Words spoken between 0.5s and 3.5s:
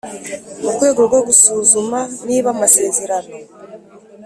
Mu rwego rwo gusuzuma niba amasezerano